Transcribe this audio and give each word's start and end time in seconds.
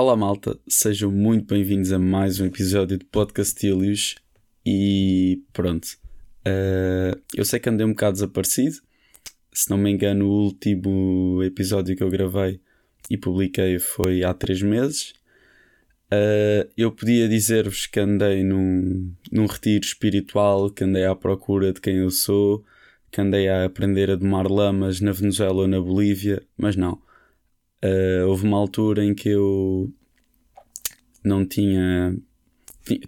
Olá 0.00 0.14
malta, 0.14 0.56
sejam 0.68 1.10
muito 1.10 1.52
bem-vindos 1.52 1.90
a 1.90 1.98
mais 1.98 2.38
um 2.38 2.46
episódio 2.46 2.96
de 2.96 3.04
Podcastilhos 3.04 4.14
e 4.64 5.42
pronto. 5.52 5.88
Uh, 6.46 7.20
eu 7.34 7.44
sei 7.44 7.58
que 7.58 7.68
andei 7.68 7.84
um 7.84 7.90
bocado 7.90 8.12
desaparecido, 8.12 8.76
se 9.52 9.68
não 9.68 9.76
me 9.76 9.90
engano, 9.90 10.28
o 10.28 10.44
último 10.44 11.42
episódio 11.42 11.96
que 11.96 12.02
eu 12.04 12.08
gravei 12.10 12.60
e 13.10 13.18
publiquei 13.18 13.80
foi 13.80 14.22
há 14.22 14.32
três 14.32 14.62
meses. 14.62 15.14
Uh, 16.12 16.70
eu 16.76 16.92
podia 16.92 17.28
dizer-vos 17.28 17.88
que 17.88 17.98
andei 17.98 18.44
num, 18.44 19.12
num 19.32 19.46
retiro 19.46 19.84
espiritual, 19.84 20.70
que 20.70 20.84
andei 20.84 21.06
à 21.06 21.14
procura 21.16 21.72
de 21.72 21.80
quem 21.80 21.96
eu 21.96 22.10
sou, 22.12 22.64
que 23.10 23.20
andei 23.20 23.48
a 23.48 23.64
aprender 23.64 24.12
a 24.12 24.14
domar 24.14 24.48
lamas 24.48 25.00
na 25.00 25.10
Venezuela 25.10 25.62
ou 25.62 25.66
na 25.66 25.80
Bolívia, 25.80 26.40
mas 26.56 26.76
não. 26.76 27.02
Uh, 27.84 28.26
houve 28.26 28.44
uma 28.44 28.56
altura 28.56 29.04
em 29.04 29.14
que 29.14 29.28
eu 29.28 29.92
não 31.22 31.46
tinha, 31.46 32.16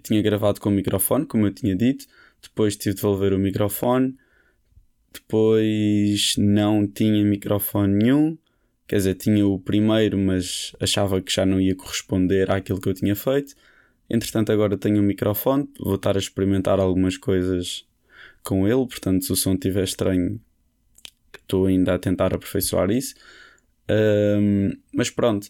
tinha, 0.03 0.21
gravado 0.21 0.61
com 0.61 0.69
o 0.69 0.71
microfone, 0.71 1.25
como 1.25 1.47
eu 1.47 1.53
tinha 1.53 1.75
dito, 1.75 2.05
depois 2.41 2.75
tive 2.75 2.95
de 2.95 3.01
devolver 3.01 3.33
o 3.33 3.39
microfone, 3.39 4.15
depois 5.13 6.35
não 6.37 6.87
tinha 6.87 7.23
microfone 7.25 7.93
nenhum, 7.93 8.37
quer 8.87 8.97
dizer, 8.97 9.15
tinha 9.15 9.45
o 9.45 9.59
primeiro, 9.59 10.17
mas 10.17 10.73
achava 10.79 11.21
que 11.21 11.33
já 11.33 11.45
não 11.45 11.59
ia 11.59 11.75
corresponder 11.75 12.49
àquilo 12.49 12.79
que 12.79 12.89
eu 12.89 12.93
tinha 12.93 13.15
feito. 13.15 13.55
Entretanto, 14.09 14.51
agora 14.51 14.77
tenho 14.77 14.99
o 14.99 15.03
microfone, 15.03 15.69
vou 15.79 15.95
estar 15.95 16.15
a 16.15 16.19
experimentar 16.19 16.79
algumas 16.79 17.17
coisas 17.17 17.85
com 18.43 18.67
ele, 18.67 18.85
portanto, 18.87 19.25
se 19.25 19.31
o 19.31 19.35
som 19.35 19.53
estiver 19.53 19.83
estranho, 19.83 20.39
estou 21.41 21.65
ainda 21.65 21.93
a 21.93 21.99
tentar 21.99 22.33
aperfeiçoar 22.33 22.91
isso. 22.91 23.15
Um, 23.89 24.71
mas 24.93 25.09
pronto, 25.09 25.49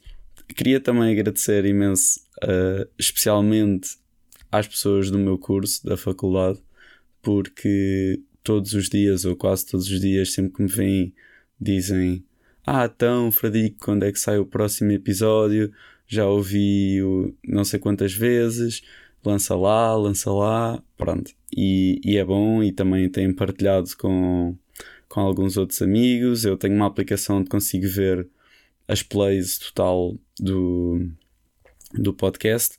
queria 0.56 0.80
também 0.80 1.12
agradecer 1.12 1.66
imenso, 1.66 2.20
uh, 2.44 2.90
especialmente 2.98 3.98
às 4.52 4.68
pessoas 4.68 5.10
do 5.10 5.18
meu 5.18 5.38
curso, 5.38 5.86
da 5.86 5.96
faculdade, 5.96 6.60
porque 7.22 8.20
todos 8.44 8.74
os 8.74 8.90
dias, 8.90 9.26
ou 9.26 9.36
quase 9.36 9.66
todos 9.66 9.90
os 9.90 10.00
dias, 10.00 10.34
sempre 10.34 10.54
que 10.54 10.62
me 10.64 10.70
vêm, 10.70 11.14
dizem: 11.60 12.24
Ah, 12.66 12.86
então, 12.86 13.32
Fradico, 13.32 13.78
quando 13.80 14.04
é 14.04 14.12
que 14.12 14.20
sai 14.20 14.38
o 14.38 14.46
próximo 14.46 14.92
episódio? 14.92 15.72
Já 16.08 16.28
ouvi 16.28 17.02
o 17.02 17.34
não 17.48 17.64
sei 17.64 17.80
quantas 17.80 18.14
vezes, 18.14 18.82
lança 19.24 19.56
lá, 19.56 19.96
lança 19.96 20.32
lá, 20.32 20.84
pronto. 20.98 21.32
E, 21.56 22.02
e 22.04 22.18
é 22.18 22.26
bom, 22.26 22.64
e 22.64 22.72
também 22.72 23.10
tenho 23.10 23.34
partilhado 23.36 23.90
com, 23.98 24.58
com 25.12 25.20
alguns 25.20 25.58
outros 25.58 25.82
amigos. 25.82 26.46
Eu 26.46 26.58
tenho 26.58 26.74
uma 26.74 26.88
aplicação 26.88 27.38
onde 27.38 27.50
consigo 27.50 27.88
ver 27.88 28.28
as 28.88 29.04
plays 29.04 29.60
total 29.60 30.18
do, 30.40 31.12
do 31.94 32.14
podcast 32.14 32.78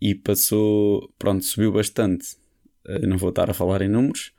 e 0.00 0.14
passou, 0.14 1.10
pronto, 1.18 1.44
subiu 1.44 1.72
bastante. 1.72 2.36
Eu 2.84 3.08
não 3.08 3.16
vou 3.16 3.30
estar 3.30 3.50
a 3.50 3.54
falar 3.54 3.80
em 3.82 3.88
números. 3.88 4.32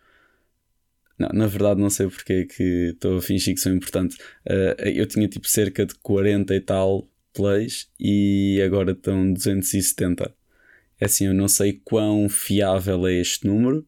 Não, 1.18 1.30
na 1.34 1.48
verdade, 1.48 1.82
não 1.82 1.90
sei 1.90 2.08
porque 2.08 2.34
é 2.34 2.46
que 2.46 2.64
estou 2.94 3.18
a 3.18 3.22
fingir 3.22 3.56
que 3.56 3.62
são 3.62 3.74
importantes. 3.74 4.18
Uh, 4.46 4.80
eu 4.86 5.08
tinha 5.08 5.28
tipo 5.28 5.48
cerca 5.48 5.86
de 5.86 5.96
40 5.96 6.56
e 6.56 6.62
tal 6.62 7.08
plays 7.34 7.90
e 8.00 8.62
agora 8.64 8.92
estão 8.92 9.34
270. 9.34 10.34
É 11.00 11.06
assim, 11.06 11.26
eu 11.26 11.34
não 11.34 11.48
sei 11.48 11.82
quão 11.84 12.30
fiável 12.30 13.08
é 13.08 13.14
este 13.14 13.48
número, 13.48 13.86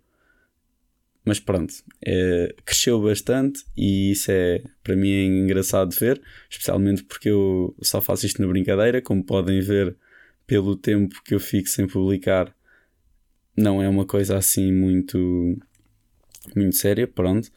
mas 1.25 1.39
pronto, 1.39 1.73
é, 2.05 2.53
cresceu 2.65 3.01
bastante 3.01 3.63
e 3.77 4.11
isso 4.11 4.31
é 4.31 4.61
para 4.83 4.95
mim 4.95 5.11
é 5.11 5.25
engraçado 5.25 5.89
de 5.89 5.99
ver, 5.99 6.21
especialmente 6.49 7.03
porque 7.03 7.29
eu 7.29 7.75
só 7.81 8.01
faço 8.01 8.25
isto 8.25 8.41
na 8.41 8.47
brincadeira, 8.47 9.01
como 9.01 9.23
podem 9.23 9.61
ver 9.61 9.95
pelo 10.45 10.75
tempo 10.75 11.21
que 11.23 11.33
eu 11.33 11.39
fico 11.39 11.69
sem 11.69 11.87
publicar, 11.87 12.53
não 13.55 13.81
é 13.81 13.87
uma 13.87 14.05
coisa 14.05 14.37
assim 14.37 14.71
muito 14.71 15.57
muito 16.55 16.75
séria, 16.75 17.07
pronto. 17.07 17.49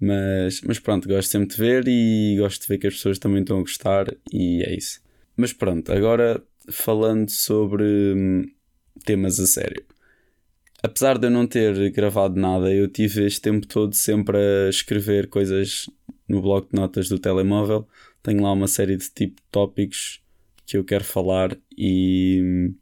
Mas, 0.00 0.62
mas 0.62 0.78
pronto, 0.78 1.08
gosto 1.08 1.30
sempre 1.30 1.48
de 1.54 1.56
ver 1.56 1.84
e 1.86 2.36
gosto 2.38 2.62
de 2.62 2.68
ver 2.68 2.78
que 2.78 2.86
as 2.86 2.94
pessoas 2.94 3.18
também 3.18 3.42
estão 3.42 3.58
a 3.58 3.60
gostar 3.60 4.06
e 4.32 4.62
é 4.62 4.74
isso. 4.74 5.02
Mas 5.36 5.52
pronto, 5.52 5.92
agora 5.92 6.42
falando 6.70 7.28
sobre 7.30 7.84
hum, 7.84 8.46
temas 9.04 9.38
a 9.40 9.46
sério 9.46 9.84
apesar 10.82 11.18
de 11.18 11.26
eu 11.26 11.30
não 11.30 11.46
ter 11.46 11.90
gravado 11.90 12.38
nada, 12.38 12.72
eu 12.72 12.88
tive 12.88 13.26
este 13.26 13.40
tempo 13.40 13.66
todo 13.66 13.94
sempre 13.94 14.36
a 14.38 14.68
escrever 14.68 15.28
coisas 15.28 15.88
no 16.28 16.40
bloco 16.40 16.68
de 16.72 16.80
notas 16.80 17.08
do 17.08 17.18
telemóvel. 17.18 17.86
Tenho 18.22 18.42
lá 18.42 18.52
uma 18.52 18.68
série 18.68 18.96
de 18.96 19.10
tipo 19.10 19.40
tópicos 19.50 20.22
que 20.66 20.76
eu 20.76 20.84
quero 20.84 21.04
falar 21.04 21.56
e, 21.76 22.72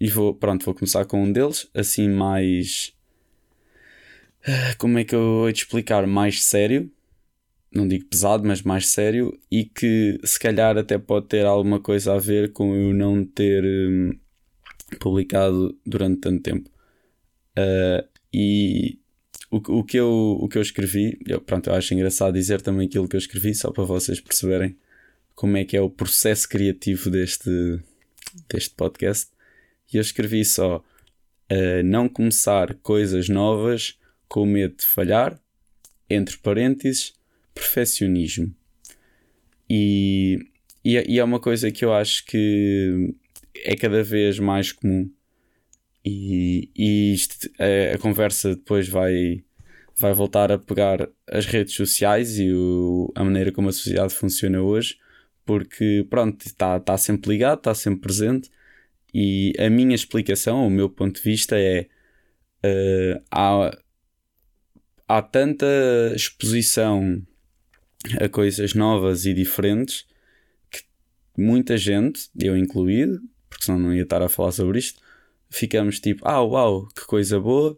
e 0.00 0.08
vou, 0.08 0.34
pronto, 0.34 0.64
vou 0.64 0.74
começar 0.74 1.04
com 1.04 1.22
um 1.22 1.32
deles, 1.32 1.68
assim 1.74 2.08
mais. 2.08 2.92
Ah, 4.46 4.74
como 4.78 4.98
é 4.98 5.04
que 5.04 5.14
eu 5.14 5.46
hei 5.46 5.52
de 5.52 5.60
explicar? 5.60 6.06
Mais 6.06 6.42
sério, 6.42 6.90
não 7.74 7.86
digo 7.88 8.06
pesado, 8.06 8.46
mas 8.46 8.62
mais 8.62 8.88
sério, 8.88 9.38
e 9.50 9.64
que 9.64 10.18
se 10.24 10.38
calhar 10.38 10.76
até 10.76 10.98
pode 10.98 11.26
ter 11.26 11.46
alguma 11.46 11.80
coisa 11.80 12.14
a 12.14 12.18
ver 12.18 12.52
com 12.52 12.74
eu 12.74 12.92
não 12.94 13.24
ter 13.24 13.64
hum, 13.64 14.12
publicado 15.00 15.76
durante 15.86 16.20
tanto 16.20 16.42
tempo. 16.42 16.73
Uh, 17.58 18.06
e 18.32 18.98
o, 19.50 19.58
o, 19.78 19.84
que 19.84 19.96
eu, 19.96 20.38
o 20.40 20.48
que 20.48 20.58
eu 20.58 20.62
escrevi, 20.62 21.18
eu, 21.26 21.40
pronto, 21.40 21.70
eu 21.70 21.74
acho 21.74 21.94
engraçado 21.94 22.34
dizer 22.34 22.60
também 22.60 22.86
aquilo 22.86 23.08
que 23.08 23.16
eu 23.16 23.18
escrevi, 23.18 23.54
só 23.54 23.70
para 23.70 23.84
vocês 23.84 24.20
perceberem 24.20 24.76
como 25.34 25.56
é 25.56 25.64
que 25.64 25.76
é 25.76 25.80
o 25.80 25.90
processo 25.90 26.48
criativo 26.48 27.10
deste, 27.10 27.80
deste 28.48 28.70
podcast. 28.70 29.30
E 29.92 29.96
eu 29.96 30.00
escrevi 30.00 30.44
só 30.44 30.78
uh, 30.78 31.82
não 31.84 32.08
começar 32.08 32.74
coisas 32.82 33.28
novas 33.28 33.98
com 34.28 34.44
medo 34.44 34.76
de 34.76 34.86
falhar, 34.86 35.40
entre 36.10 36.36
parênteses, 36.38 37.14
perfeccionismo. 37.54 38.52
E, 39.70 40.38
e, 40.84 40.96
é, 40.96 41.04
e 41.08 41.18
é 41.18 41.24
uma 41.24 41.40
coisa 41.40 41.70
que 41.70 41.84
eu 41.84 41.92
acho 41.92 42.26
que 42.26 43.14
é 43.54 43.76
cada 43.76 44.02
vez 44.02 44.38
mais 44.38 44.72
comum 44.72 45.08
e, 46.04 46.70
e 46.76 47.14
isto, 47.14 47.50
a, 47.58 47.94
a, 47.94 47.98
conversa 47.98 48.54
depois 48.54 48.86
vai, 48.88 49.42
vai 49.96 50.12
voltar 50.12 50.52
a 50.52 50.58
pegar 50.58 51.08
as 51.26 51.46
redes 51.46 51.74
sociais 51.74 52.38
e 52.38 52.52
o, 52.52 53.10
a 53.14 53.24
maneira 53.24 53.50
como 53.50 53.70
a 53.70 53.72
sociedade 53.72 54.14
funciona 54.14 54.60
hoje, 54.60 54.98
porque 55.46 56.06
pronto, 56.10 56.46
está 56.46 56.78
tá 56.78 56.98
sempre 56.98 57.30
ligado, 57.30 57.58
está 57.58 57.74
sempre 57.74 58.02
presente. 58.02 58.50
E 59.14 59.54
a 59.58 59.70
minha 59.70 59.94
explicação, 59.94 60.66
o 60.66 60.70
meu 60.70 60.90
ponto 60.90 61.16
de 61.16 61.22
vista 61.22 61.58
é 61.58 61.86
uh, 62.64 63.22
há, 63.30 63.78
há 65.08 65.22
tanta 65.22 65.66
exposição 66.14 67.22
a 68.20 68.28
coisas 68.28 68.74
novas 68.74 69.24
e 69.24 69.32
diferentes 69.32 70.06
que 70.70 70.82
muita 71.38 71.78
gente, 71.78 72.28
eu 72.38 72.56
incluído, 72.56 73.22
porque 73.48 73.64
senão 73.64 73.78
não 73.78 73.94
ia 73.94 74.02
estar 74.02 74.20
a 74.20 74.28
falar 74.28 74.52
sobre 74.52 74.78
isto, 74.78 75.00
ficamos 75.54 76.00
tipo, 76.00 76.26
ah, 76.26 76.42
uau, 76.42 76.88
que 76.88 77.06
coisa 77.06 77.38
boa, 77.40 77.72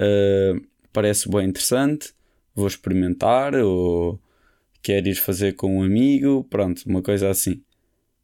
uh, 0.00 0.66
parece 0.92 1.28
bem 1.28 1.48
interessante, 1.48 2.12
vou 2.54 2.66
experimentar, 2.66 3.54
ou 3.54 4.20
quer 4.82 5.06
ir 5.06 5.14
fazer 5.14 5.54
com 5.54 5.78
um 5.78 5.82
amigo, 5.82 6.44
pronto, 6.44 6.82
uma 6.86 7.02
coisa 7.02 7.30
assim. 7.30 7.62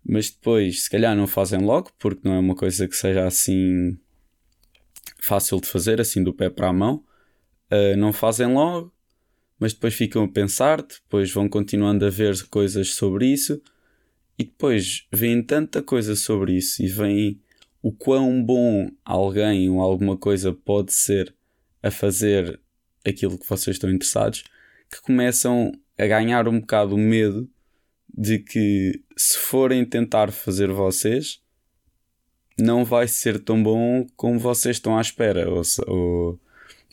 Mas 0.04 0.30
depois, 0.30 0.82
se 0.82 0.90
calhar, 0.90 1.16
não 1.16 1.26
fazem 1.26 1.60
logo, 1.60 1.90
porque 1.98 2.20
não 2.26 2.34
é 2.34 2.38
uma 2.38 2.54
coisa 2.54 2.88
que 2.88 2.96
seja 2.96 3.26
assim 3.26 3.98
fácil 5.18 5.60
de 5.60 5.68
fazer, 5.68 6.00
assim 6.00 6.22
do 6.22 6.32
pé 6.32 6.48
para 6.48 6.68
a 6.68 6.72
mão. 6.72 7.04
Uh, 7.70 7.96
não 7.96 8.12
fazem 8.12 8.52
logo, 8.52 8.92
mas 9.58 9.72
depois 9.72 9.94
ficam 9.94 10.24
a 10.24 10.28
pensar, 10.28 10.82
depois 10.82 11.30
vão 11.30 11.48
continuando 11.48 12.04
a 12.06 12.10
ver 12.10 12.34
coisas 12.48 12.94
sobre 12.94 13.26
isso, 13.26 13.60
e 14.38 14.44
depois 14.44 15.06
veem 15.12 15.42
tanta 15.42 15.82
coisa 15.82 16.16
sobre 16.16 16.56
isso 16.56 16.82
e 16.82 16.88
vêm 16.88 17.40
o 17.82 17.92
quão 17.92 18.42
bom 18.42 18.90
alguém 19.04 19.68
ou 19.70 19.80
alguma 19.80 20.16
coisa 20.16 20.52
pode 20.52 20.92
ser 20.92 21.34
a 21.82 21.90
fazer 21.90 22.60
aquilo 23.06 23.38
que 23.38 23.48
vocês 23.48 23.76
estão 23.76 23.90
interessados, 23.90 24.44
que 24.90 25.00
começam 25.00 25.72
a 25.98 26.06
ganhar 26.06 26.46
um 26.46 26.60
bocado 26.60 26.94
o 26.94 26.98
medo 26.98 27.48
de 28.12 28.38
que 28.38 29.02
se 29.16 29.38
forem 29.38 29.84
tentar 29.84 30.30
fazer 30.30 30.70
vocês, 30.70 31.40
não 32.58 32.84
vai 32.84 33.08
ser 33.08 33.42
tão 33.42 33.62
bom 33.62 34.06
como 34.16 34.38
vocês 34.38 34.76
estão 34.76 34.98
à 34.98 35.00
espera, 35.00 35.48
ou, 35.48 35.62
ou 35.86 36.40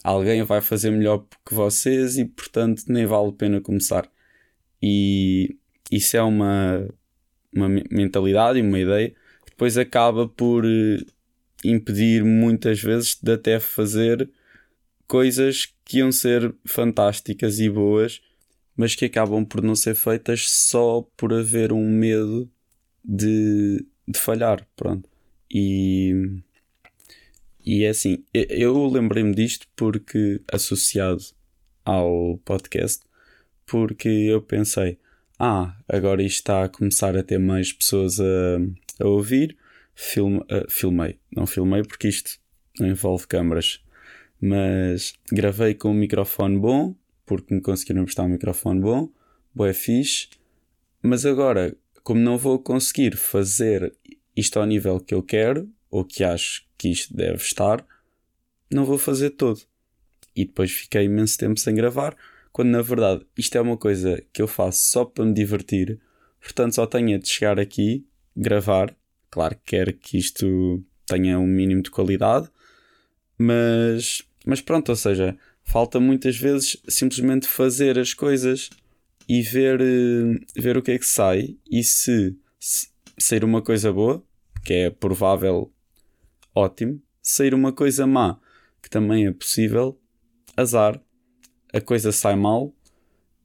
alguém 0.03 0.41
vai 0.43 0.61
fazer 0.61 0.91
melhor 0.91 1.25
que 1.45 1.53
vocês 1.53 2.17
e 2.17 2.23
portanto 2.23 2.83
nem 2.87 3.05
vale 3.05 3.29
a 3.29 3.33
pena 3.33 3.59
começar. 3.59 4.09
E 4.81 5.57
isso 5.91 6.15
é 6.15 6.21
uma, 6.21 6.87
uma 7.53 7.67
mentalidade 7.67 8.59
e 8.59 8.61
uma 8.61 8.79
ideia 8.79 9.13
depois 9.57 9.77
acaba 9.77 10.27
por 10.27 10.63
eh, 10.65 11.03
impedir 11.63 12.23
muitas 12.23 12.79
vezes 12.79 13.17
de 13.21 13.33
até 13.33 13.59
fazer 13.59 14.29
coisas 15.07 15.73
que 15.83 15.97
iam 15.97 16.11
ser 16.11 16.53
fantásticas 16.65 17.59
e 17.59 17.69
boas, 17.69 18.21
mas 18.75 18.93
que 18.93 19.05
acabam 19.05 19.43
por 19.43 19.63
não 19.63 19.75
ser 19.75 19.95
feitas 19.95 20.49
só 20.49 21.01
por 21.17 21.33
haver 21.33 21.73
um 21.73 21.89
medo 21.89 22.49
de 23.03 23.85
de 24.07 24.17
falhar, 24.17 24.65
pronto. 24.75 25.09
E, 25.51 26.41
e 27.65 27.83
é 27.83 27.89
assim, 27.89 28.23
eu 28.33 28.87
lembrei-me 28.87 29.33
disto 29.35 29.67
porque, 29.75 30.41
associado 30.51 31.23
ao 31.83 32.37
podcast, 32.45 33.03
porque 33.65 34.07
eu 34.07 34.41
pensei, 34.41 34.97
ah, 35.39 35.75
agora 35.87 36.23
isto 36.23 36.37
está 36.37 36.63
a 36.63 36.69
começar 36.69 37.15
a 37.15 37.23
ter 37.23 37.37
mais 37.37 37.71
pessoas 37.71 38.19
a, 38.19 39.03
a 39.03 39.07
ouvir, 39.07 39.55
uh, 40.17 40.65
filmei, 40.69 41.19
não 41.31 41.45
filmei 41.45 41.83
porque 41.83 42.07
isto 42.07 42.39
não 42.79 42.87
envolve 42.87 43.27
câmaras, 43.27 43.83
mas 44.41 45.13
gravei 45.31 45.73
com 45.73 45.91
um 45.91 45.93
microfone 45.93 46.57
bom, 46.57 46.95
porque 47.25 47.53
me 47.53 47.61
conseguiram 47.61 48.03
prestar 48.03 48.23
um 48.23 48.29
microfone 48.29 48.79
bom, 48.79 49.09
boé 49.53 49.73
fixe, 49.73 50.29
mas 51.01 51.25
agora, 51.25 51.75
como 52.03 52.19
não 52.19 52.37
vou 52.37 52.57
conseguir 52.59 53.15
fazer 53.15 53.93
isto 54.35 54.59
ao 54.59 54.65
nível 54.65 54.99
que 54.99 55.13
eu 55.13 55.21
quero, 55.21 55.69
ou 55.89 56.03
que 56.03 56.23
acho 56.23 56.65
que 56.77 56.89
isto 56.89 57.15
deve 57.15 57.37
estar, 57.37 57.85
não 58.71 58.85
vou 58.85 58.97
fazer 58.97 59.31
todo. 59.31 59.61
E 60.35 60.45
depois 60.45 60.71
fiquei 60.71 61.03
imenso 61.03 61.37
tempo 61.37 61.59
sem 61.59 61.73
gravar, 61.73 62.15
quando 62.57 62.69
na 62.69 62.81
verdade 62.81 63.23
isto 63.37 63.55
é 63.55 63.61
uma 63.61 63.77
coisa 63.77 64.19
que 64.33 64.41
eu 64.41 64.47
faço 64.47 64.79
só 64.89 65.05
para 65.05 65.23
me 65.23 65.31
divertir, 65.31 65.99
portanto 66.41 66.73
só 66.73 66.87
tenho 66.87 67.19
de 67.19 67.29
chegar 67.29 67.59
aqui, 67.59 68.03
gravar. 68.35 68.97
Claro 69.29 69.53
que 69.57 69.61
quero 69.77 69.93
que 69.93 70.17
isto 70.17 70.83
tenha 71.05 71.37
um 71.37 71.45
mínimo 71.45 71.83
de 71.83 71.91
qualidade, 71.91 72.49
mas, 73.37 74.23
mas 74.43 74.59
pronto, 74.59 74.89
ou 74.89 74.95
seja, 74.95 75.37
falta 75.63 75.99
muitas 75.99 76.35
vezes 76.35 76.81
simplesmente 76.89 77.47
fazer 77.47 77.99
as 77.99 78.15
coisas 78.15 78.71
e 79.29 79.43
ver, 79.43 79.79
eh, 79.79 80.59
ver 80.59 80.77
o 80.77 80.81
que 80.81 80.93
é 80.93 80.97
que 80.97 81.05
sai. 81.05 81.55
E 81.69 81.83
se, 81.83 82.35
se 82.59 82.87
sair 83.19 83.43
uma 83.43 83.61
coisa 83.61 83.93
boa, 83.93 84.23
que 84.65 84.73
é 84.73 84.89
provável, 84.89 85.71
ótimo. 86.55 86.99
Sair 87.21 87.53
uma 87.53 87.71
coisa 87.71 88.07
má, 88.07 88.39
que 88.81 88.89
também 88.89 89.27
é 89.27 89.31
possível, 89.31 90.01
azar. 90.55 90.99
A 91.77 91.81
coisa 91.81 92.11
sai 92.11 92.35
mal 92.35 92.73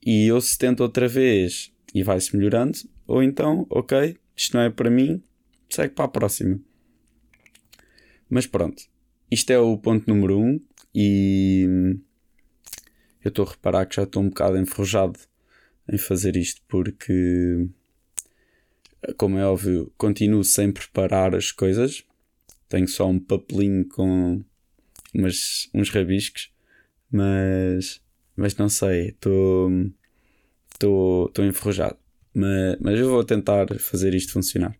e 0.03 0.27
eu 0.27 0.41
se 0.41 0.57
tento 0.57 0.81
outra 0.81 1.07
vez 1.07 1.71
e 1.95 2.03
vai-se 2.03 2.35
melhorando, 2.35 2.79
ou 3.07 3.23
então, 3.23 3.67
ok, 3.69 4.17
isto 4.35 4.57
não 4.57 4.63
é 4.63 4.71
para 4.71 4.89
mim, 4.89 5.23
segue 5.69 5.93
para 5.93 6.07
a 6.07 6.09
próxima. 6.09 6.59
Mas 8.31 8.47
pronto, 8.47 8.85
isto 9.31 9.51
é 9.51 9.59
o 9.59 9.77
ponto 9.77 10.09
número 10.09 10.39
1 10.39 10.47
um, 10.47 10.61
e 10.95 11.99
eu 13.23 13.29
estou 13.29 13.45
a 13.45 13.51
reparar 13.51 13.85
que 13.85 13.97
já 13.97 14.05
estou 14.05 14.23
um 14.23 14.31
bocado 14.31 14.57
enferrujado 14.57 15.21
em 15.87 15.99
fazer 15.99 16.35
isto 16.35 16.63
porque, 16.67 17.69
como 19.19 19.37
é 19.37 19.45
óbvio, 19.45 19.93
continuo 19.99 20.43
sem 20.43 20.73
preparar 20.73 21.35
as 21.35 21.53
coisas. 21.53 22.03
Tenho 22.67 22.89
só 22.89 23.07
um 23.11 23.19
papelinho 23.19 23.87
com 23.91 24.43
umas, 25.13 25.69
uns 25.75 25.91
rabiscos, 25.91 26.51
mas, 27.11 28.01
mas 28.37 28.57
não 28.57 28.69
sei, 28.69 29.09
estou 29.09 29.71
enferrujado. 31.39 31.97
Mas, 32.35 32.77
mas 32.81 32.99
eu 32.99 33.11
vou 33.11 33.25
tentar 33.25 33.67
fazer 33.79 34.15
isto 34.15 34.33
funcionar. 34.33 34.77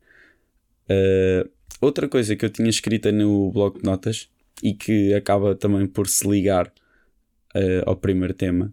Uh, 0.89 1.49
outra 1.81 2.09
coisa 2.09 2.35
que 2.35 2.45
eu 2.45 2.51
tinha 2.51 2.69
escrita 2.69 3.13
no 3.13 3.51
bloco 3.51 3.79
de 3.79 3.85
notas 3.85 4.29
e 4.63 4.75
que 4.75 5.15
acaba 5.15 5.55
também 5.55 5.87
por 5.87 6.09
se 6.09 6.27
ligar 6.29 6.67
uh, 7.55 7.83
ao 7.87 7.97
primeiro 7.97 8.35
tema 8.35 8.73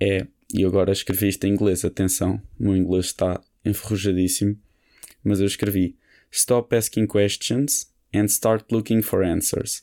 é, 0.00 0.26
e 0.52 0.64
agora 0.64 0.92
escrevi 0.92 1.28
isto 1.28 1.44
em 1.44 1.52
inglês, 1.52 1.84
atenção, 1.84 2.40
o 2.58 2.64
meu 2.64 2.76
inglês 2.76 3.06
está 3.06 3.40
enferrujadíssimo, 3.64 4.58
mas 5.22 5.40
eu 5.40 5.46
escrevi 5.46 5.96
Stop 6.30 6.74
asking 6.74 7.06
questions 7.06 7.92
and 8.12 8.28
start 8.28 8.72
looking 8.72 9.02
for 9.02 9.22
answers. 9.22 9.82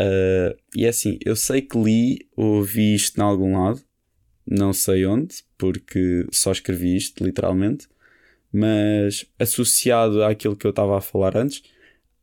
Uh, 0.00 0.56
e 0.74 0.86
é 0.86 0.88
assim, 0.88 1.18
eu 1.24 1.36
sei 1.36 1.62
que 1.62 1.78
li 1.78 2.28
ou 2.36 2.56
ouvi 2.56 2.94
isto 2.94 3.18
em 3.18 3.22
algum 3.22 3.58
lado, 3.58 3.82
não 4.46 4.72
sei 4.72 5.06
onde, 5.06 5.36
porque 5.56 6.26
só 6.32 6.50
escrevi 6.50 6.96
isto 6.96 7.24
literalmente, 7.24 7.88
mas 8.52 9.24
associado 9.38 10.24
àquilo 10.24 10.56
que 10.56 10.66
eu 10.66 10.70
estava 10.70 10.98
a 10.98 11.00
falar 11.00 11.36
antes, 11.36 11.62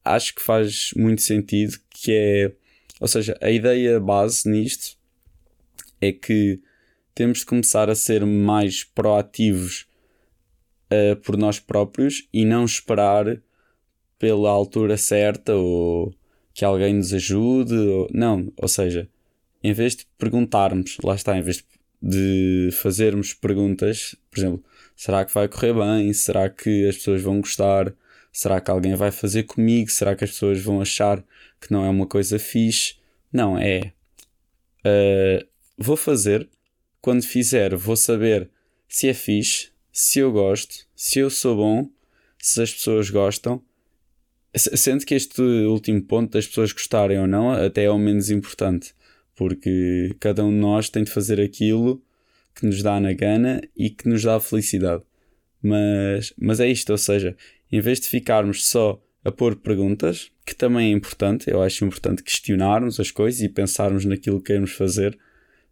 acho 0.04 0.36
que 0.36 0.42
faz 0.42 0.92
muito 0.96 1.22
sentido 1.22 1.78
que 1.90 2.12
é, 2.12 2.52
ou 3.00 3.08
seja, 3.08 3.38
a 3.42 3.50
ideia 3.50 4.00
base 4.00 4.50
nisto 4.50 4.98
é 6.02 6.12
que 6.12 6.60
temos 7.14 7.40
de 7.40 7.46
começar 7.46 7.90
a 7.90 7.96
ser 7.96 8.26
mais 8.26 8.84
proativos 8.84 9.88
uh, 10.92 11.16
por 11.18 11.38
nós 11.38 11.60
próprios 11.60 12.28
e 12.34 12.46
não 12.46 12.66
esperar 12.66 13.42
pela 14.18 14.50
altura 14.50 14.98
certa 14.98 15.56
ou 15.56 16.14
que 16.60 16.66
alguém 16.66 16.94
nos 16.94 17.14
ajude. 17.14 17.74
Ou, 17.74 18.10
não, 18.14 18.52
ou 18.58 18.68
seja, 18.68 19.08
em 19.64 19.72
vez 19.72 19.96
de 19.96 20.06
perguntarmos, 20.18 20.98
lá 21.02 21.16
está, 21.16 21.38
em 21.38 21.42
vez 21.42 21.64
de 22.02 22.70
fazermos 22.74 23.34
perguntas, 23.34 24.14
por 24.30 24.40
exemplo, 24.40 24.64
será 24.94 25.24
que 25.24 25.34
vai 25.34 25.48
correr 25.48 25.74
bem? 25.74 26.12
Será 26.12 26.50
que 26.50 26.86
as 26.86 26.98
pessoas 26.98 27.22
vão 27.22 27.40
gostar? 27.40 27.94
Será 28.34 28.60
que 28.60 28.70
alguém 28.70 28.94
vai 28.94 29.10
fazer 29.10 29.44
comigo? 29.44 29.90
Será 29.90 30.18
que 30.18 30.26
as 30.26 30.32
pessoas 30.32 30.62
vão 30.62 30.82
achar 30.82 31.24
que 31.62 31.72
não 31.72 31.86
é 31.86 31.90
uma 31.90 32.06
coisa 32.06 32.38
fixe? 32.38 32.96
Não, 33.32 33.58
é. 33.58 33.94
Uh, 34.86 35.48
vou 35.78 35.96
fazer. 35.96 36.50
Quando 37.02 37.24
fizer, 37.24 37.74
vou 37.74 37.96
saber 37.96 38.50
se 38.90 39.08
é 39.08 39.14
fixe, 39.14 39.70
se 39.94 40.20
eu 40.20 40.30
gosto, 40.30 40.86
se 40.94 41.20
eu 41.20 41.30
sou 41.30 41.56
bom, 41.56 41.90
se 42.38 42.62
as 42.62 42.74
pessoas 42.74 43.10
gostam. 43.10 43.64
Sendo 44.56 45.06
que 45.06 45.14
este 45.14 45.42
último 45.42 46.02
ponto 46.02 46.32
das 46.32 46.48
pessoas 46.48 46.72
gostarem 46.72 47.20
ou 47.20 47.28
não 47.28 47.52
até 47.52 47.84
é 47.84 47.92
o 47.92 47.98
menos 47.98 48.32
importante, 48.32 48.94
porque 49.36 50.16
cada 50.20 50.44
um 50.44 50.50
de 50.50 50.58
nós 50.58 50.90
tem 50.90 51.04
de 51.04 51.12
fazer 51.12 51.40
aquilo 51.40 52.02
que 52.56 52.66
nos 52.66 52.82
dá 52.82 53.00
na 53.00 53.14
gana 53.14 53.62
e 53.78 53.90
que 53.90 54.10
nos 54.10 54.24
dá 54.24 54.40
felicidade. 54.40 55.04
Mas, 55.62 56.34
mas 56.38 56.60
é 56.60 56.68
isto, 56.68 56.90
ou 56.92 56.98
seja, 56.98 57.36
em 57.72 57.80
vez 57.80 58.00
de 58.00 58.08
ficarmos 58.08 58.68
só 58.68 59.02
a 59.24 59.32
pôr 59.32 59.56
perguntas, 59.56 60.32
que 60.46 60.56
também 60.56 60.92
é 60.92 60.96
importante, 60.96 61.50
eu 61.50 61.62
acho 61.62 61.86
importante 61.86 62.24
questionarmos 62.24 63.00
as 63.00 63.12
coisas 63.12 63.42
e 63.42 63.50
pensarmos 63.50 64.06
naquilo 64.06 64.40
que 64.40 64.48
queremos 64.48 64.72
fazer, 64.72 65.18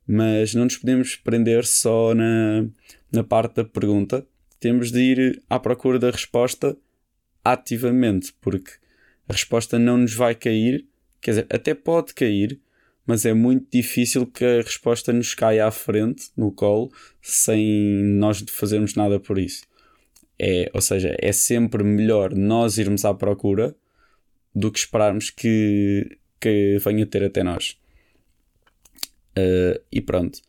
mas 0.06 0.54
não 0.54 0.66
nos 0.66 0.78
podemos 0.78 1.16
prender 1.16 1.66
só 1.66 2.14
na, 2.14 2.68
na 3.12 3.24
parte 3.24 3.56
da 3.56 3.66
pergunta, 3.66 4.26
temos 4.60 4.92
de 4.92 5.00
ir 5.00 5.44
à 5.50 5.60
procura 5.60 5.98
da 5.98 6.12
resposta 6.12 6.78
ativamente, 7.52 8.34
porque 8.42 8.72
a 9.28 9.34
resposta 9.34 9.78
não 9.78 9.98
nos 9.98 10.14
vai 10.14 10.36
cair, 10.36 10.86
quer 11.22 11.32
dizer, 11.32 11.48
até 11.50 11.74
pode 11.74 12.14
cair, 12.14 12.60
mas 13.06 13.26
é 13.26 13.34
muito 13.34 13.68
difícil 13.72 14.26
que 14.26 14.44
a 14.44 14.62
resposta 14.62 15.14
nos 15.14 15.34
caia 15.34 15.66
à 15.66 15.72
frente, 15.72 16.30
no 16.36 16.52
colo, 16.52 16.92
sem 17.22 18.04
nós 18.04 18.44
fazermos 18.50 18.96
nada 18.96 19.20
por 19.20 19.38
isso. 19.38 19.64
É, 20.40 20.70
ou 20.74 20.82
seja, 20.82 21.16
é 21.20 21.32
sempre 21.32 21.84
melhor 21.84 22.36
nós 22.36 22.78
irmos 22.78 23.06
à 23.06 23.14
procura 23.14 23.76
do 24.54 24.72
que 24.72 24.80
esperarmos 24.80 25.30
que, 25.30 26.18
que 26.40 26.78
venha 26.84 27.06
ter 27.06 27.24
até 27.24 27.44
nós. 27.44 27.78
Uh, 29.38 29.80
e 29.92 30.02
pronto. 30.02 30.42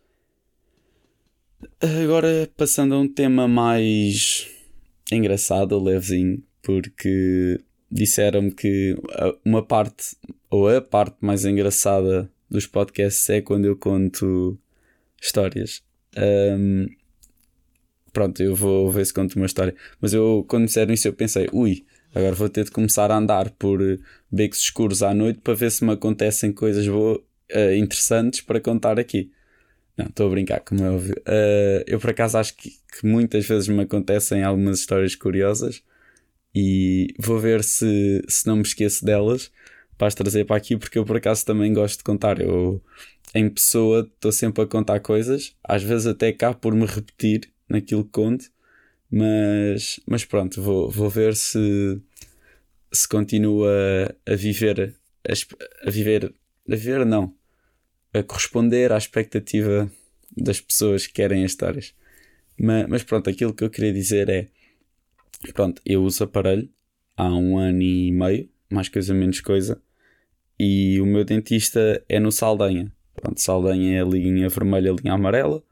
Agora 1.80 2.50
passando 2.56 2.94
a 2.94 2.98
um 2.98 3.08
tema 3.08 3.46
mais 3.46 4.48
engraçado, 5.12 5.78
levezinho, 5.82 6.42
porque 6.62 7.60
disseram-me 7.90 8.52
que 8.52 8.96
uma 9.44 9.62
parte, 9.64 10.16
ou 10.50 10.68
a 10.68 10.80
parte 10.80 11.16
mais 11.20 11.44
engraçada 11.44 12.30
dos 12.50 12.66
podcasts 12.66 13.28
é 13.30 13.40
quando 13.40 13.66
eu 13.66 13.76
conto 13.76 14.58
histórias. 15.20 15.82
Um, 16.16 16.86
pronto, 18.12 18.42
eu 18.42 18.54
vou 18.54 18.90
ver 18.90 19.06
se 19.06 19.14
conto 19.14 19.36
uma 19.36 19.46
história. 19.46 19.74
Mas 20.00 20.12
eu, 20.12 20.44
quando 20.48 20.66
disseram 20.66 20.92
isso, 20.92 21.08
eu 21.08 21.12
pensei, 21.12 21.48
ui, 21.52 21.84
agora 22.14 22.34
vou 22.34 22.48
ter 22.48 22.64
de 22.64 22.70
começar 22.70 23.10
a 23.10 23.16
andar 23.16 23.50
por 23.50 23.80
becos 24.30 24.60
escuros 24.60 25.02
à 25.02 25.14
noite 25.14 25.40
para 25.40 25.54
ver 25.54 25.70
se 25.70 25.84
me 25.84 25.92
acontecem 25.92 26.52
coisas 26.52 26.86
boas, 26.86 27.18
uh, 27.18 27.74
interessantes 27.76 28.40
para 28.40 28.60
contar 28.60 28.98
aqui. 28.98 29.30
Não, 29.96 30.06
estou 30.06 30.28
a 30.28 30.30
brincar, 30.30 30.60
como 30.60 30.84
é 30.84 30.90
óbvio. 30.90 31.14
Uh, 31.26 31.82
eu 31.86 31.98
por 31.98 32.10
acaso 32.10 32.38
acho 32.38 32.54
que, 32.56 32.70
que, 32.70 33.06
muitas 33.06 33.46
vezes 33.46 33.68
me 33.68 33.82
acontecem 33.82 34.44
algumas 34.44 34.78
histórias 34.78 35.14
curiosas 35.14 35.82
e 36.60 37.14
vou 37.16 37.38
ver 37.38 37.62
se, 37.62 38.20
se 38.28 38.44
não 38.44 38.56
me 38.56 38.62
esqueço 38.62 39.04
delas 39.04 39.48
para 39.96 40.08
as 40.08 40.14
trazer 40.14 40.44
para 40.44 40.56
aqui, 40.56 40.76
porque 40.76 40.98
eu 40.98 41.04
por 41.04 41.16
acaso 41.16 41.46
também 41.46 41.72
gosto 41.72 41.98
de 41.98 42.04
contar. 42.04 42.40
Eu, 42.40 42.82
em 43.32 43.48
pessoa, 43.48 44.00
estou 44.00 44.32
sempre 44.32 44.64
a 44.64 44.66
contar 44.66 44.98
coisas, 44.98 45.54
às 45.62 45.84
vezes 45.84 46.08
até 46.08 46.32
cá 46.32 46.52
por 46.52 46.74
me 46.74 46.84
repetir 46.84 47.48
naquilo 47.68 48.02
que 48.04 48.10
conto, 48.10 48.46
mas, 49.08 50.00
mas 50.04 50.24
pronto, 50.24 50.60
vou, 50.60 50.90
vou 50.90 51.08
ver 51.08 51.36
se, 51.36 52.00
se 52.92 53.08
continua 53.08 53.70
a 54.26 54.34
viver, 54.34 54.96
a, 55.28 55.88
a 55.88 55.90
viver, 55.92 56.34
a 56.68 56.74
viver 56.74 57.06
não, 57.06 57.32
a 58.12 58.20
corresponder 58.20 58.90
à 58.90 58.98
expectativa 58.98 59.88
das 60.36 60.60
pessoas 60.60 61.06
que 61.06 61.12
querem 61.12 61.44
as 61.44 61.52
histórias. 61.52 61.94
Mas, 62.58 62.88
mas 62.88 63.04
pronto, 63.04 63.30
aquilo 63.30 63.54
que 63.54 63.62
eu 63.62 63.70
queria 63.70 63.92
dizer 63.92 64.28
é, 64.28 64.48
pronto, 65.54 65.80
eu 65.84 66.02
uso 66.02 66.24
aparelho 66.24 66.68
há 67.16 67.28
um 67.28 67.58
ano 67.58 67.82
e 67.82 68.12
meio, 68.12 68.48
mais 68.70 68.88
coisa 68.88 69.14
menos 69.14 69.40
coisa, 69.40 69.80
e 70.58 71.00
o 71.00 71.06
meu 71.06 71.24
dentista 71.24 72.04
é 72.08 72.18
no 72.18 72.30
Saldanha. 72.32 72.92
Pronto, 73.14 73.40
Saldanha 73.40 73.98
é 73.98 74.02
a 74.02 74.04
linha 74.04 74.48
vermelha, 74.48 74.92
a 74.92 74.94
linha 74.94 75.14
amarela. 75.14 75.62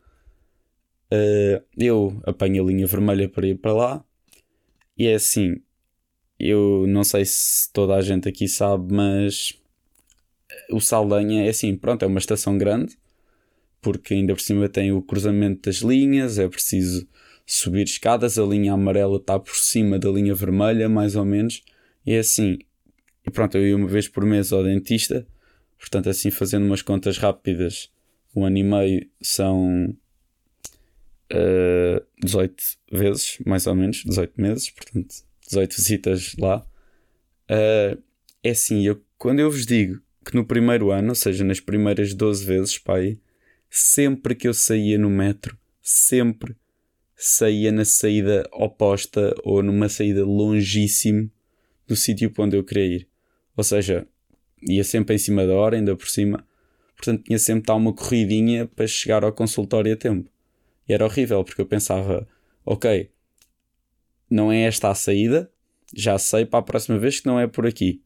Uh, 1.12 1.62
eu 1.78 2.20
apanho 2.24 2.64
a 2.64 2.66
linha 2.66 2.86
vermelha 2.86 3.28
para 3.28 3.46
ir 3.46 3.56
para 3.56 3.72
lá, 3.72 4.04
e 4.98 5.06
é 5.06 5.14
assim, 5.14 5.60
eu 6.38 6.84
não 6.88 7.04
sei 7.04 7.24
se 7.24 7.72
toda 7.72 7.94
a 7.94 8.02
gente 8.02 8.28
aqui 8.28 8.48
sabe, 8.48 8.92
mas 8.92 9.52
o 10.70 10.80
Saldanha 10.80 11.44
é 11.44 11.48
assim, 11.48 11.76
pronto, 11.76 12.02
é 12.04 12.08
uma 12.08 12.18
estação 12.18 12.58
grande, 12.58 12.98
porque 13.80 14.14
ainda 14.14 14.34
por 14.34 14.40
cima 14.40 14.68
tem 14.68 14.90
o 14.90 15.02
cruzamento 15.02 15.68
das 15.68 15.76
linhas, 15.76 16.38
é 16.38 16.48
preciso 16.48 17.06
subir 17.46 17.84
escadas, 17.84 18.38
a 18.38 18.44
linha 18.44 18.72
amarela 18.72 19.18
está 19.18 19.38
por 19.38 19.54
cima 19.56 19.98
da 19.98 20.10
linha 20.10 20.34
vermelha, 20.34 20.88
mais 20.88 21.14
ou 21.14 21.24
menos, 21.24 21.62
e 22.04 22.12
é 22.12 22.18
assim, 22.18 22.58
e 23.24 23.30
pronto, 23.30 23.56
eu 23.56 23.66
ia 23.66 23.76
uma 23.76 23.86
vez 23.86 24.08
por 24.08 24.24
mês 24.24 24.52
ao 24.52 24.64
dentista, 24.64 25.26
portanto, 25.78 26.10
assim, 26.10 26.30
fazendo 26.30 26.66
umas 26.66 26.82
contas 26.82 27.18
rápidas, 27.18 27.90
um 28.34 28.44
ano 28.44 28.58
e 28.58 28.62
meio 28.64 29.08
são 29.22 29.96
uh, 31.32 31.96
eh, 31.98 32.02
18 32.22 32.62
vezes, 32.92 33.38
mais 33.46 33.66
ou 33.66 33.74
menos, 33.74 34.02
18 34.04 34.40
meses, 34.40 34.70
portanto, 34.70 35.14
18 35.46 35.76
visitas 35.76 36.36
lá. 36.36 36.66
Uh, 37.50 38.02
é 38.42 38.50
assim, 38.50 38.86
eu, 38.86 39.02
quando 39.16 39.40
eu 39.40 39.50
vos 39.50 39.64
digo 39.64 40.00
que 40.24 40.34
no 40.34 40.44
primeiro 40.44 40.90
ano, 40.90 41.10
ou 41.10 41.14
seja, 41.14 41.44
nas 41.44 41.60
primeiras 41.60 42.12
12 42.12 42.44
vezes, 42.44 42.78
pai, 42.78 43.18
sempre 43.70 44.34
que 44.34 44.48
eu 44.48 44.54
saía 44.54 44.98
no 44.98 45.08
metro, 45.08 45.56
sempre 45.80 46.56
saía 47.16 47.72
na 47.72 47.84
saída 47.84 48.46
oposta 48.52 49.34
ou 49.42 49.62
numa 49.62 49.88
saída 49.88 50.24
longíssimo 50.24 51.30
do 51.86 51.96
sítio 51.96 52.30
para 52.30 52.44
onde 52.44 52.56
eu 52.56 52.64
queria 52.64 52.84
ir. 52.84 53.08
Ou 53.56 53.64
seja, 53.64 54.06
ia 54.62 54.84
sempre 54.84 55.14
em 55.14 55.18
cima 55.18 55.46
da 55.46 55.54
hora, 55.54 55.76
ainda 55.76 55.96
por 55.96 56.08
cima. 56.08 56.46
Portanto, 56.94 57.24
tinha 57.24 57.38
sempre 57.38 57.62
estar 57.62 57.74
uma 57.74 57.92
corridinha 57.92 58.66
para 58.66 58.86
chegar 58.86 59.24
ao 59.24 59.32
consultório 59.32 59.92
a 59.92 59.96
tempo. 59.96 60.30
E 60.88 60.92
era 60.92 61.04
horrível, 61.04 61.42
porque 61.42 61.60
eu 61.60 61.66
pensava, 61.66 62.28
ok, 62.64 63.10
não 64.28 64.52
é 64.52 64.62
esta 64.62 64.90
a 64.90 64.94
saída, 64.94 65.50
já 65.94 66.18
sei 66.18 66.44
para 66.44 66.58
a 66.58 66.62
próxima 66.62 66.98
vez 66.98 67.20
que 67.20 67.26
não 67.26 67.40
é 67.40 67.46
por 67.46 67.66
aqui. 67.66 68.02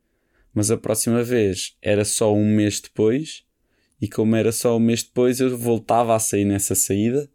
Mas 0.55 0.71
a 0.71 0.77
próxima 0.77 1.23
vez 1.23 1.77
era 1.83 2.05
só 2.05 2.33
um 2.35 2.45
mês 2.45 2.81
depois, 2.81 3.45
e 4.01 4.09
como 4.09 4.37
era 4.37 4.53
só 4.53 4.77
um 4.77 4.81
mês 4.81 5.03
depois, 5.03 5.41
eu 5.41 5.57
voltava 5.57 6.15
a 6.15 6.19
sair 6.19 6.45
nessa 6.45 6.75
saída, 6.75 7.29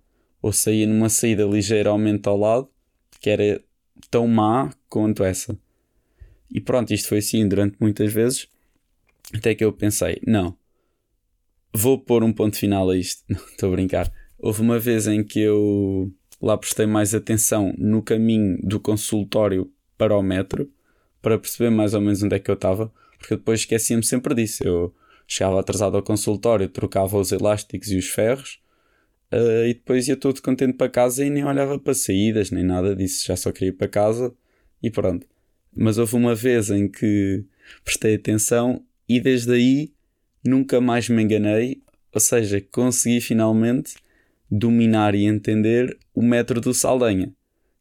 ou 0.45 0.53
saía 0.53 0.85
numa 0.85 1.09
saída 1.09 1.43
ligeiramente 1.43 2.29
ao 2.29 2.37
lado, 2.37 2.69
que 3.19 3.31
era 3.31 3.59
tão 4.11 4.27
má 4.27 4.71
quanto 4.87 5.23
essa. 5.23 5.57
E 6.51 6.61
pronto, 6.61 6.93
isto 6.93 7.09
foi 7.09 7.17
assim 7.17 7.47
durante 7.47 7.77
muitas 7.79 8.13
vezes, 8.13 8.47
até 9.33 9.55
que 9.55 9.65
eu 9.65 9.73
pensei: 9.73 10.21
não, 10.23 10.55
vou 11.73 11.97
pôr 11.97 12.23
um 12.23 12.31
ponto 12.31 12.55
final 12.57 12.91
a 12.91 12.95
isto. 12.95 13.23
Estou 13.49 13.69
a 13.69 13.71
brincar. 13.71 14.13
Houve 14.37 14.61
uma 14.61 14.77
vez 14.77 15.07
em 15.07 15.23
que 15.23 15.39
eu 15.39 16.13
lá 16.39 16.55
prestei 16.55 16.85
mais 16.85 17.15
atenção 17.15 17.73
no 17.75 18.03
caminho 18.03 18.59
do 18.61 18.79
consultório 18.79 19.73
para 19.97 20.15
o 20.15 20.21
metro, 20.21 20.71
para 21.23 21.39
perceber 21.39 21.71
mais 21.71 21.95
ou 21.95 22.01
menos 22.01 22.21
onde 22.21 22.35
é 22.35 22.39
que 22.39 22.51
eu 22.51 22.55
estava, 22.55 22.93
porque 23.17 23.33
eu 23.33 23.37
depois 23.37 23.61
esquecia-me 23.61 24.03
sempre 24.03 24.35
disso. 24.35 24.63
Eu 24.63 24.93
chegava 25.27 25.59
atrasado 25.59 25.97
ao 25.97 26.03
consultório, 26.03 26.69
trocava 26.69 27.17
os 27.17 27.31
elásticos 27.31 27.89
e 27.89 27.97
os 27.97 28.05
ferros, 28.09 28.63
uh, 29.35 29.65
e 29.67 29.73
depois 29.73 30.07
ia 30.07 30.15
todo 30.15 30.41
contente 30.41 30.73
para 30.73 30.89
casa 30.89 31.25
e 31.25 31.29
nem 31.29 31.43
olhava 31.43 31.77
para 31.77 31.93
saídas, 31.93 32.51
nem 32.51 32.63
nada 32.63 32.95
disso, 32.95 33.25
já 33.27 33.35
só 33.35 33.51
queria 33.51 33.69
ir 33.69 33.73
para 33.73 33.87
casa 33.87 34.33
e 34.81 34.89
pronto. 34.89 35.27
Mas 35.75 35.97
houve 35.97 36.15
uma 36.15 36.33
vez 36.33 36.69
em 36.69 36.87
que 36.87 37.43
prestei 37.83 38.15
atenção 38.15 38.83
e 39.07 39.19
desde 39.19 39.53
aí 39.53 39.93
nunca 40.43 40.79
mais 40.79 41.09
me 41.09 41.21
enganei, 41.21 41.81
ou 42.13 42.19
seja, 42.21 42.61
consegui 42.71 43.19
finalmente 43.19 43.95
dominar 44.49 45.15
e 45.15 45.25
entender 45.25 45.97
o 46.13 46.21
metro 46.21 46.61
do 46.61 46.73
Saldanha. 46.73 47.33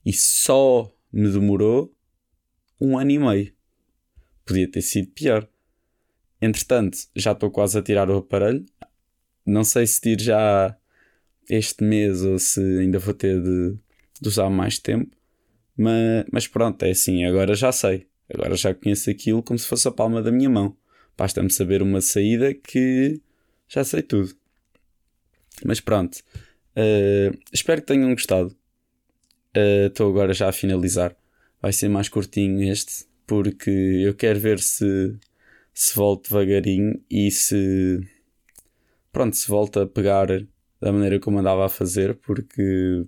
E 0.04 0.12
só 0.12 0.92
me 1.12 1.30
demorou 1.30 1.94
um 2.80 2.98
ano 2.98 3.10
e 3.10 3.18
meio. 3.18 3.52
Podia 4.44 4.70
ter 4.70 4.82
sido 4.82 5.08
pior. 5.08 5.48
Entretanto, 6.40 6.98
já 7.14 7.32
estou 7.32 7.50
quase 7.50 7.78
a 7.78 7.82
tirar 7.82 8.10
o 8.10 8.18
aparelho. 8.18 8.66
Não 9.46 9.64
sei 9.64 9.86
se 9.86 10.00
tiro 10.00 10.22
já 10.22 10.76
este 11.48 11.84
mês 11.84 12.22
ou 12.22 12.38
se 12.38 12.60
ainda 12.78 12.98
vou 12.98 13.14
ter 13.14 13.40
de, 13.40 13.76
de 14.20 14.28
usar 14.28 14.50
mais 14.50 14.78
tempo. 14.78 15.14
Mas, 15.76 16.24
mas 16.32 16.46
pronto, 16.46 16.82
é 16.84 16.90
assim, 16.90 17.24
agora 17.24 17.54
já 17.54 17.72
sei. 17.72 18.06
Agora 18.32 18.56
já 18.56 18.74
conheço 18.74 19.10
aquilo 19.10 19.42
como 19.42 19.58
se 19.58 19.66
fosse 19.66 19.86
a 19.88 19.90
palma 19.90 20.22
da 20.22 20.32
minha 20.32 20.48
mão. 20.48 20.76
Basta-me 21.16 21.50
saber 21.50 21.82
uma 21.82 22.00
saída 22.00 22.54
que 22.54 23.20
já 23.68 23.84
sei 23.84 24.02
tudo. 24.02 24.34
Mas 25.64 25.80
pronto, 25.80 26.16
uh, 26.76 27.38
espero 27.52 27.80
que 27.80 27.86
tenham 27.86 28.10
gostado. 28.10 28.56
Eh, 29.54 29.86
estou 29.86 30.08
uh, 30.08 30.10
agora 30.10 30.32
já 30.34 30.48
a 30.48 30.52
finalizar. 30.52 31.16
Vai 31.62 31.72
ser 31.72 31.88
mais 31.88 32.08
curtinho 32.08 32.62
este, 32.62 33.06
porque 33.26 33.70
eu 33.70 34.14
quero 34.14 34.40
ver 34.40 34.58
se, 34.58 35.16
se 35.72 35.94
volto 35.94 36.28
devagarinho 36.28 37.00
e 37.10 37.30
se. 37.30 38.00
Pronto, 39.12 39.36
se 39.36 39.46
volta 39.48 39.84
a 39.84 39.86
pegar 39.86 40.28
da 40.84 40.92
maneira 40.92 41.18
como 41.18 41.38
andava 41.38 41.64
a 41.64 41.68
fazer, 41.68 42.14
porque 42.16 43.02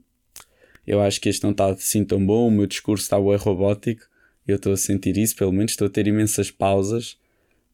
eu 0.86 1.00
acho 1.00 1.20
que 1.20 1.28
este 1.28 1.44
não 1.44 1.50
está 1.50 1.66
assim 1.66 2.04
tão 2.04 2.24
bom. 2.24 2.48
O 2.48 2.50
meu 2.50 2.66
discurso 2.66 3.04
está 3.04 3.20
bem 3.20 3.36
robótico. 3.36 4.02
Eu 4.46 4.56
estou 4.56 4.72
a 4.72 4.76
sentir 4.76 5.18
isso, 5.18 5.36
pelo 5.36 5.52
menos 5.52 5.72
estou 5.72 5.86
a 5.86 5.90
ter 5.90 6.06
imensas 6.06 6.50
pausas 6.50 7.18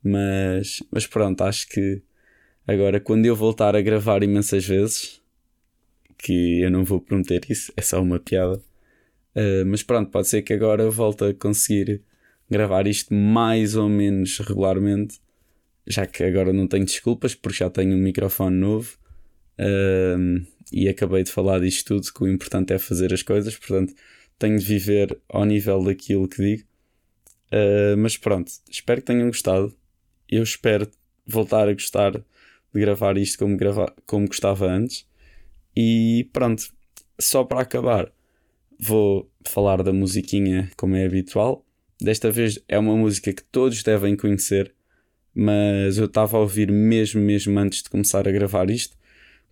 mas, 0.03 0.83
mas 0.91 1.07
pronto, 1.07 1.43
acho 1.43 1.69
que 1.69 2.03
agora 2.67 3.01
quando 3.01 3.25
eu 3.27 3.37
voltar 3.37 3.77
a 3.77 3.81
gravar 3.81 4.23
imensas 4.23 4.67
vezes, 4.67 5.23
que 6.19 6.61
eu 6.61 6.71
não 6.71 6.85
vou 6.85 7.01
prometer 7.01 7.43
isso, 7.49 7.73
é 7.77 7.83
só 7.83 8.03
uma 8.03 8.19
piada. 8.19 8.61
Uh, 9.35 9.65
mas 9.67 9.83
pronto, 9.83 10.11
pode 10.11 10.29
ser 10.29 10.43
que 10.43 10.53
agora 10.53 10.91
volte 10.91 11.25
a 11.25 11.35
conseguir 11.35 12.03
gravar 12.51 12.87
isto 12.87 13.15
mais 13.15 13.77
ou 13.77 13.89
menos 13.89 14.39
regularmente, 14.41 15.21
já 15.87 16.07
que 16.07 16.23
agora 16.25 16.53
não 16.53 16.67
tenho 16.67 16.85
desculpas 16.85 17.35
porque 17.35 17.59
já 17.59 17.71
tenho 17.71 17.95
um 17.95 18.01
microfone 18.01 18.57
novo 18.57 18.99
e 20.73 20.89
acabei 20.89 21.23
de 21.23 21.31
falar 21.31 21.61
disto 21.61 21.95
tudo, 21.95 22.13
que 22.13 22.25
o 22.25 22.29
importante 22.29 22.73
é 22.73 22.79
fazer 22.79 23.13
as 23.13 23.23
coisas, 23.23 23.57
portanto 23.57 23.95
tenho 24.39 24.59
de 24.59 24.65
viver 24.65 25.19
ao 25.29 25.45
nível 25.45 25.85
daquilo 25.85 26.29
que 26.29 26.43
digo. 26.43 26.63
Uh, 27.53 27.97
mas 27.99 28.17
pronto, 28.17 28.51
espero 28.71 29.01
que 29.01 29.07
tenham 29.07 29.27
gostado 29.27 29.77
eu 30.33 30.43
espero 30.43 30.91
voltar 31.27 31.69
a 31.69 31.75
gostar 31.75 32.13
de 32.13 32.81
gravar 32.81 33.19
isto 33.19 33.39
como, 33.39 33.55
grava 33.55 33.95
como 34.07 34.27
gostava 34.27 34.67
antes. 34.67 35.07
E 35.77 36.31
pronto, 36.33 36.73
só 37.21 37.45
para 37.45 37.61
acabar, 37.61 38.11
vou 38.81 39.31
falar 39.45 39.83
da 39.83 39.93
musiquinha 39.93 40.71
como 40.75 40.97
é 40.97 41.05
habitual. 41.05 41.67
Desta 42.01 42.31
vez 42.31 42.59
é 42.67 42.79
uma 42.79 42.97
música 42.97 43.31
que 43.31 43.45
todos 43.45 43.83
devem 43.83 44.17
conhecer, 44.17 44.75
mas 45.35 45.99
eu 45.99 46.07
estava 46.07 46.39
a 46.39 46.41
ouvir 46.41 46.73
mesmo, 46.73 47.21
mesmo 47.21 47.59
antes 47.59 47.83
de 47.83 47.91
começar 47.91 48.27
a 48.27 48.33
gravar 48.33 48.71
isto. 48.71 48.97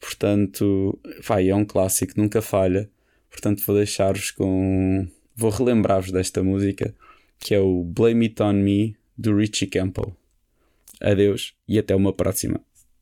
Portanto, 0.00 0.98
vai, 1.22 1.50
é 1.50 1.54
um 1.54 1.64
clássico, 1.64 2.14
nunca 2.16 2.40
falha. 2.40 2.88
Portanto, 3.30 3.62
vou 3.66 3.76
deixar-vos 3.76 4.30
com. 4.30 5.06
Vou 5.36 5.50
relembrar-vos 5.50 6.10
desta 6.10 6.42
música, 6.42 6.94
que 7.38 7.54
é 7.54 7.60
o 7.60 7.84
Blame 7.84 8.26
It 8.26 8.42
On 8.42 8.52
Me 8.52 8.96
do 9.16 9.36
Richie 9.36 9.66
Campbell. 9.66 10.16
Adeus 11.00 11.54
e 11.68 11.78
até 11.78 11.94
uma 11.94 12.12
próxima. 12.12 12.60